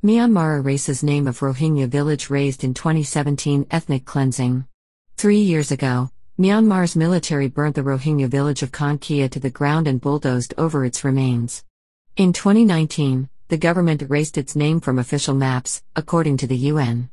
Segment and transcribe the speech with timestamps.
[0.00, 4.64] Myanmar erases name of Rohingya village razed in 2017 ethnic cleansing.
[5.16, 9.88] Three years ago, Myanmar's military burnt the Rohingya village of Kan Kya to the ground
[9.88, 11.64] and bulldozed over its remains.
[12.16, 17.10] In 2019, the government erased its name from official maps, according to the UN.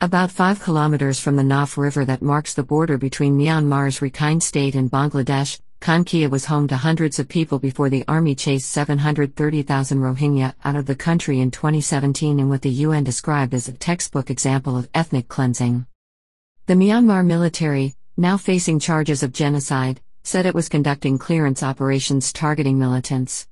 [0.00, 4.74] About 5 kilometers from the Naf River that marks the border between Myanmar's Rakhine state
[4.74, 9.98] and Bangladesh, Kan Kya was home to hundreds of people before the army chased 730,000
[9.98, 14.28] Rohingya out of the country in 2017 in what the UN described as a textbook
[14.28, 15.86] example of ethnic cleansing.
[16.66, 22.78] The Myanmar military, now facing charges of genocide, said it was conducting clearance operations targeting
[22.78, 23.46] militants.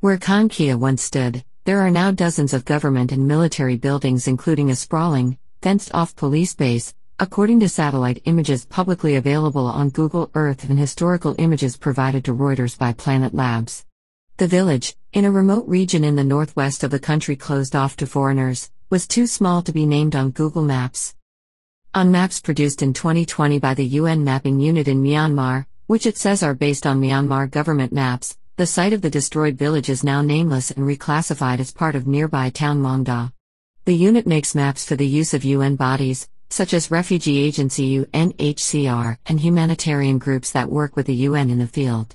[0.00, 4.70] Where Kan Kya once stood, there are now dozens of government and military buildings, including
[4.70, 10.68] a sprawling, fenced off police base, According to satellite images publicly available on Google Earth
[10.68, 13.86] and historical images provided to Reuters by Planet Labs.
[14.38, 18.06] The village, in a remote region in the northwest of the country closed off to
[18.08, 21.14] foreigners, was too small to be named on Google Maps.
[21.94, 26.42] On maps produced in 2020 by the UN Mapping Unit in Myanmar, which it says
[26.42, 30.72] are based on Myanmar government maps, the site of the destroyed village is now nameless
[30.72, 33.30] and reclassified as part of nearby town Maungdaw.
[33.84, 39.18] The unit makes maps for the use of UN bodies, such as Refugee Agency UNHCR
[39.26, 42.14] and humanitarian groups that work with the UN in the field.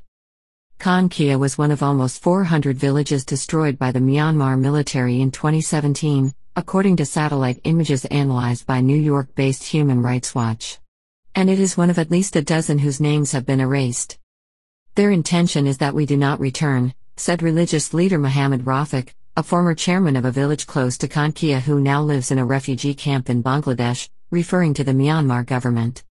[0.79, 6.33] Kan Kya was one of almost 400 villages destroyed by the Myanmar military in 2017,
[6.55, 10.79] according to satellite images analyzed by New York based Human Rights Watch.
[11.35, 14.17] And it is one of at least a dozen whose names have been erased.
[14.95, 19.75] Their intention is that we do not return, said religious leader Muhammad Rafiq, a former
[19.75, 23.29] chairman of a village close to Kan Kya who now lives in a refugee camp
[23.29, 26.03] in Bangladesh, referring to the Myanmar government.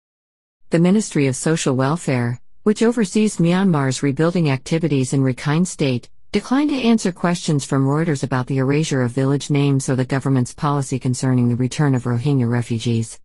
[0.70, 6.76] The Ministry of Social Welfare, which oversees Myanmar's rebuilding activities in Rakhine State, declined to
[6.76, 11.48] answer questions from Reuters about the erasure of village names or the government's policy concerning
[11.48, 13.18] the return of Rohingya refugees.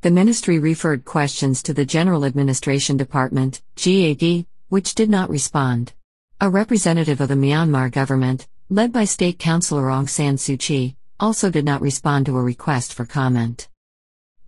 [0.00, 5.92] The ministry referred questions to the General Administration Department, GAD, which did not respond.
[6.40, 11.50] A representative of the Myanmar government, led by State Counsellor Aung San Suu Kyi, also
[11.50, 13.67] did not respond to a request for comment.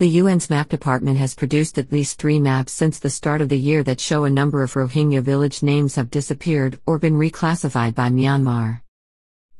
[0.01, 3.59] The UN's map department has produced at least three maps since the start of the
[3.59, 8.09] year that show a number of Rohingya village names have disappeared or been reclassified by
[8.09, 8.81] Myanmar.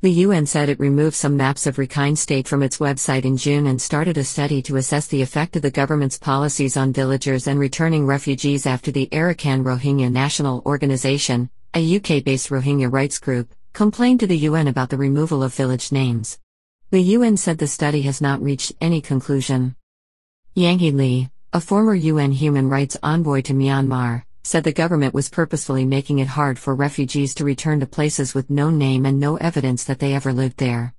[0.01, 3.67] The UN said it removed some maps of Rakhine State from its website in June
[3.67, 7.59] and started a study to assess the effect of the government's policies on villagers and
[7.59, 14.21] returning refugees after the Arakan Rohingya National Organization, a UK based Rohingya rights group, complained
[14.21, 16.39] to the UN about the removal of village names.
[16.89, 19.75] The UN said the study has not reached any conclusion.
[20.53, 25.85] Yanghee Lee, a former UN human rights envoy to Myanmar, said the government was purposefully
[25.85, 29.85] making it hard for refugees to return to places with no name and no evidence
[29.85, 30.93] that they ever lived there.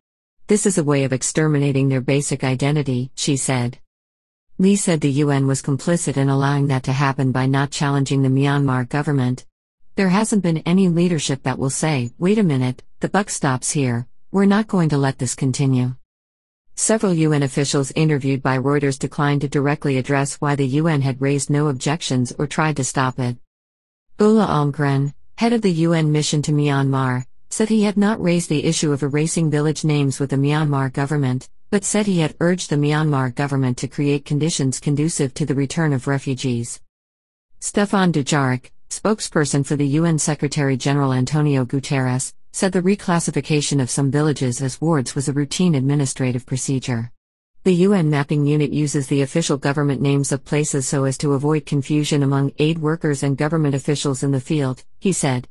[0.46, 3.78] This is a way of exterminating their basic identity, she said.
[4.56, 8.30] Lee said the UN was complicit in allowing that to happen by not challenging the
[8.30, 9.44] Myanmar government.
[9.96, 14.06] There hasn't been any leadership that will say, wait a minute, the buck stops here,
[14.30, 15.96] we're not going to let this continue.
[16.74, 21.50] Several UN officials interviewed by Reuters declined to directly address why the UN had raised
[21.50, 23.36] no objections or tried to stop it.
[24.18, 28.64] Ola Almgren, head of the UN mission to Myanmar, said he had not raised the
[28.64, 32.76] issue of erasing village names with the Myanmar government, but said he had urged the
[32.76, 36.80] Myanmar government to create conditions conducive to the return of refugees.
[37.60, 44.10] Stéphane Dujarric, spokesperson for the UN Secretary General Antonio Guterres, said the reclassification of some
[44.10, 47.10] villages as wards was a routine administrative procedure.
[47.64, 51.64] The UN mapping unit uses the official government names of places so as to avoid
[51.64, 55.48] confusion among aid workers and government officials in the field, he said.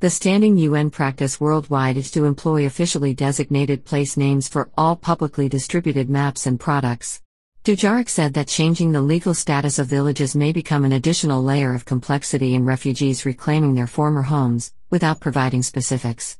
[0.00, 5.48] The standing UN practice worldwide is to employ officially designated place names for all publicly
[5.48, 7.20] distributed maps and products.
[7.62, 11.84] Dujarric said that changing the legal status of villages may become an additional layer of
[11.84, 16.39] complexity in refugees reclaiming their former homes, without providing specifics.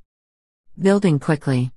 [0.79, 1.73] Building quickly.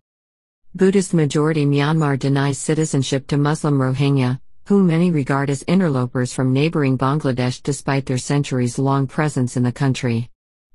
[0.76, 6.97] Buddhist majority Myanmar denies citizenship to Muslim Rohingya, whom many regard as interlopers from neighboring
[6.97, 10.29] Bangladesh despite their centuries long presence in the country.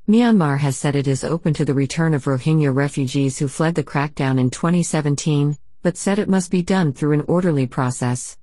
[0.07, 3.85] Myanmar has said it is open to the return of Rohingya refugees who fled the
[3.85, 8.37] crackdown in 2017, but said it must be done through an orderly process.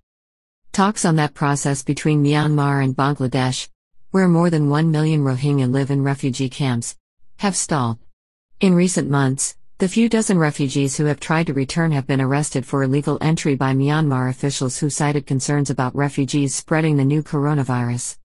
[0.72, 3.70] Talks on that process between Myanmar and Bangladesh,
[4.10, 6.96] where more than 1 million Rohingya live in refugee camps,
[7.38, 8.00] have stalled.
[8.62, 12.66] In recent months, the few dozen refugees who have tried to return have been arrested
[12.66, 18.18] for illegal entry by Myanmar officials who cited concerns about refugees spreading the new coronavirus.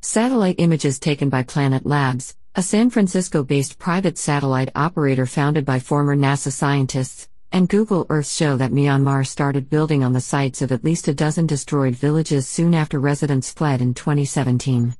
[0.00, 5.78] Satellite images taken by Planet Labs, a San Francisco based private satellite operator founded by
[5.78, 10.72] former NASA scientists, and Google Earth show that Myanmar started building on the sites of
[10.72, 14.96] at least a dozen destroyed villages soon after residents fled in 2017.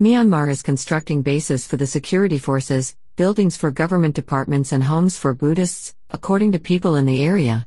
[0.00, 5.34] Myanmar is constructing bases for the security forces, buildings for government departments, and homes for
[5.34, 7.66] Buddhists, according to people in the area.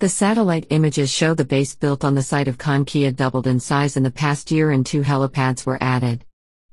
[0.00, 3.60] The satellite images show the base built on the site of Kan Kya doubled in
[3.60, 6.24] size in the past year and two helipads were added.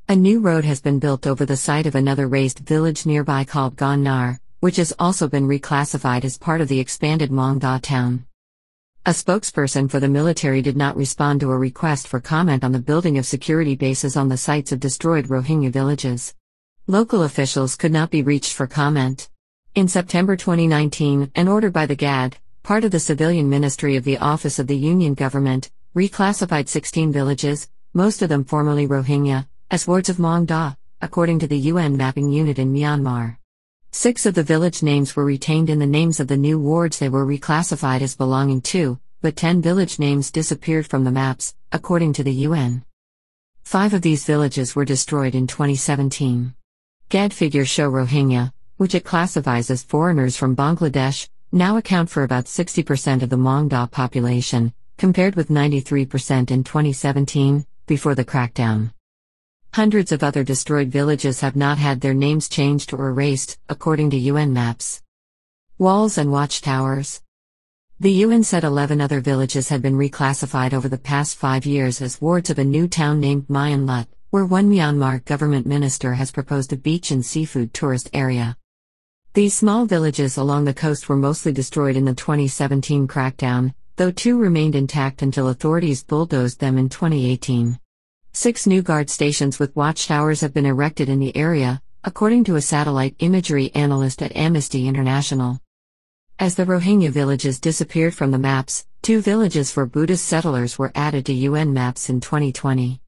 [0.09, 3.75] A new road has been built over the site of another razed village nearby called
[3.75, 8.25] Gon Nar, which has also been reclassified as part of the expanded Maungdaw town.
[9.05, 12.79] A spokesperson for the military did not respond to a request for comment on the
[12.79, 16.33] building of security bases on the sites of destroyed Rohingya villages.
[16.87, 19.29] Local officials could not be reached for comment.
[19.75, 24.17] In September 2019, an order by the GAD, part of the civilian ministry of the
[24.17, 30.09] Office of the Union Government, reclassified 16 villages, most of them formerly Rohingya, as wards
[30.09, 33.37] of Maungdaw, according to the UN mapping unit in Myanmar.
[33.91, 37.09] Six of the village names were retained in the names of the new wards they
[37.09, 42.23] were reclassified as belonging to, but ten village names disappeared from the maps, according to
[42.23, 42.83] the UN.
[43.61, 46.55] Five of these villages were destroyed in 2017.
[47.11, 52.45] GAD figures show Rohingya, which it classifies as foreigners from Bangladesh, now account for about
[52.45, 58.93] 60% of the Maungdaw population, compared with 93% in 2017, before the crackdown.
[59.73, 64.17] Hundreds of other destroyed villages have not had their names changed or erased, according to
[64.17, 65.03] UN maps.
[65.77, 67.21] Walls and watchtowers.
[67.99, 72.21] The UN said 11 other villages had been reclassified over the past five years as
[72.21, 76.71] wards of a new town named Myon Lut, where one Myanmar government minister has proposed
[76.71, 78.55] a beach and seafood tourist area.
[79.33, 84.39] These small villages along the coast were mostly destroyed in the 2017 crackdown, though two
[84.39, 87.77] remained intact until authorities bulldozed them in 2018.
[88.31, 92.61] Six new guard stations with watchtowers have been erected in the area, according to a
[92.61, 95.59] satellite imagery analyst at Amnesty International.
[96.39, 101.25] As the Rohingya villages disappeared from the maps, two villages for Buddhist settlers were added
[101.25, 103.00] to UN maps in 2020.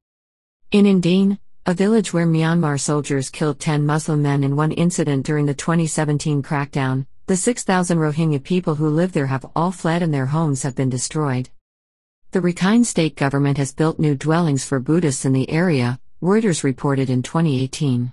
[0.74, 1.38] In Inn Din,
[1.68, 6.42] a village where Myanmar soldiers killed 10 Muslim men in one incident during the 2017
[6.42, 10.74] crackdown, the 6,000 Rohingya people who live there have all fled and their homes have
[10.76, 11.52] been destroyed.
[12.32, 17.08] The Rakhine state government has built new dwellings for Buddhists in the area, Reuters reported
[17.08, 18.12] in 2018.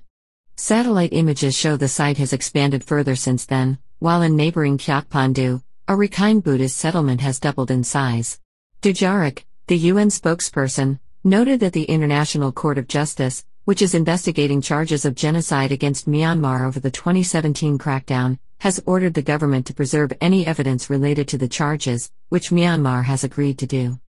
[0.56, 5.94] Satellite images show the site has expanded further since then, while in neighboring Kyakpandu, a
[5.94, 8.38] Rakhine Buddhist settlement has doubled in size.
[8.82, 15.04] Dujarric, the UN spokesperson, noted that the International Court of Justice, which is investigating charges
[15.04, 20.46] of genocide against Myanmar over the 2017 crackdown, has ordered the government to preserve any
[20.46, 24.00] evidence related to the charges, which Myanmar has agreed to do.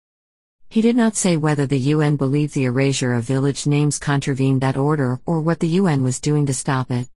[0.68, 4.76] He did not say whether the UN believed the erasure of village names contravened that
[4.76, 7.08] order or what the UN was doing to stop it.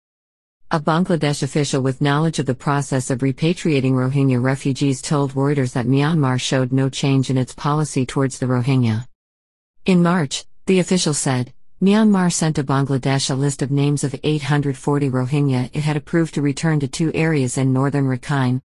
[0.72, 5.86] A Bangladesh official with knowledge of the process of repatriating Rohingya refugees told Reuters that
[5.86, 9.06] Myanmar showed no change in its policy towards the Rohingya.
[9.86, 11.52] In March, the official said,
[11.82, 16.40] Myanmar sent to Bangladesh a list of names of 840 Rohingya it had approved to
[16.40, 18.62] return to two areas in northern Rakhine,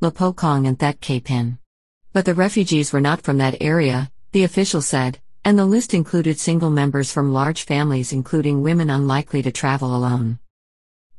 [0.00, 1.58] Lopokong and Thet Kapin.
[2.12, 6.38] But the refugees were not from that area, the official said, and the list included
[6.38, 10.38] single members from large families, including women unlikely to travel alone.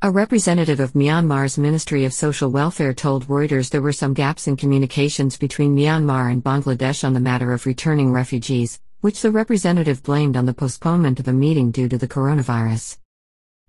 [0.01, 4.55] A representative of Myanmar's Ministry of Social Welfare told Reuters there were some gaps in
[4.55, 10.37] communications between Myanmar and Bangladesh on the matter of returning refugees, which the representative blamed
[10.37, 12.99] on the postponement of a meeting due to the coronavirus.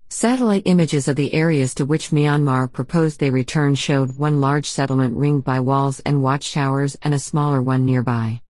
[0.07, 5.17] Satellite images of the areas to which Myanmar proposed they return showed one large settlement
[5.17, 8.41] ringed by walls and watchtowers and a smaller one nearby.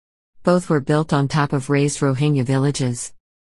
[0.44, 3.14] Both were built on top of razed Rohingya villages.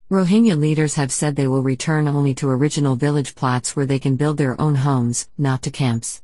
[0.10, 4.16] Rohingya leaders have said they will return only to original village plots where they can
[4.16, 6.22] build their own homes, not to camps.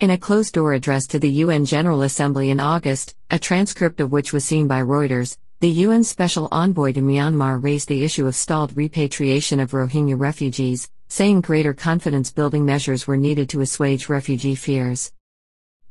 [0.00, 4.10] In a closed door address to the UN General Assembly in August, a transcript of
[4.10, 8.34] which was seen by Reuters, the UN Special Envoy to Myanmar raised the issue of
[8.34, 14.54] stalled repatriation of Rohingya refugees, saying greater confidence building measures were needed to assuage refugee
[14.54, 15.12] fears.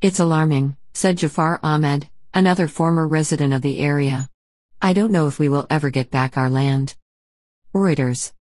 [0.00, 4.28] It's alarming, said Jafar Ahmed, another former resident of the area.
[4.80, 6.94] I don't know if we will ever get back our land.
[7.74, 8.32] Reuters